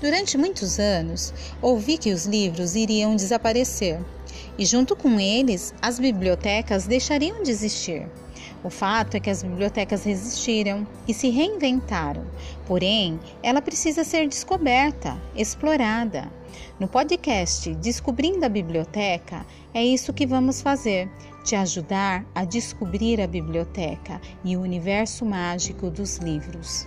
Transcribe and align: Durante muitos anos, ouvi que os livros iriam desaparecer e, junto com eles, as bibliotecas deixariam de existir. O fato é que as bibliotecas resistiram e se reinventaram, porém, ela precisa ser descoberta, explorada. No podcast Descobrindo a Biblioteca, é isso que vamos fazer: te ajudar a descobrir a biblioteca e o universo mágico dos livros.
Durante 0.00 0.38
muitos 0.38 0.78
anos, 0.78 1.34
ouvi 1.60 1.98
que 1.98 2.12
os 2.12 2.24
livros 2.24 2.76
iriam 2.76 3.16
desaparecer 3.16 4.00
e, 4.56 4.64
junto 4.64 4.94
com 4.94 5.18
eles, 5.18 5.74
as 5.82 5.98
bibliotecas 5.98 6.86
deixariam 6.86 7.42
de 7.42 7.50
existir. 7.50 8.08
O 8.62 8.70
fato 8.70 9.16
é 9.16 9.20
que 9.20 9.30
as 9.30 9.42
bibliotecas 9.42 10.04
resistiram 10.04 10.86
e 11.06 11.12
se 11.12 11.30
reinventaram, 11.30 12.24
porém, 12.64 13.18
ela 13.42 13.60
precisa 13.60 14.04
ser 14.04 14.28
descoberta, 14.28 15.20
explorada. 15.34 16.30
No 16.78 16.86
podcast 16.86 17.74
Descobrindo 17.74 18.46
a 18.46 18.48
Biblioteca, 18.48 19.44
é 19.74 19.84
isso 19.84 20.12
que 20.12 20.26
vamos 20.26 20.62
fazer: 20.62 21.10
te 21.44 21.56
ajudar 21.56 22.24
a 22.34 22.44
descobrir 22.44 23.20
a 23.20 23.26
biblioteca 23.26 24.20
e 24.44 24.56
o 24.56 24.60
universo 24.60 25.24
mágico 25.24 25.90
dos 25.90 26.18
livros. 26.18 26.86